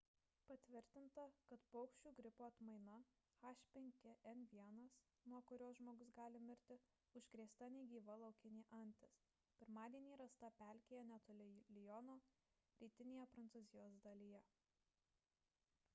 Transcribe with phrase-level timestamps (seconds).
[0.49, 2.95] patvirtinta kad paukščių gripo atmaina
[3.49, 4.79] h5n1
[5.33, 6.77] nuo kurios žmogus gali mirti
[7.21, 9.15] užkrėsta negyva laukinė antis
[9.59, 12.15] pirmadienį rasta pelkėje netoli liono
[12.85, 14.41] rytinėje prancūzijos dalyje